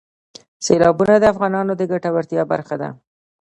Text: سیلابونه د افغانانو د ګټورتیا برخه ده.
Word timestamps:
سیلابونه 0.65 1.15
د 1.19 1.23
افغانانو 1.33 1.73
د 1.77 1.81
ګټورتیا 1.91 2.43
برخه 2.51 2.75
ده. 2.81 2.89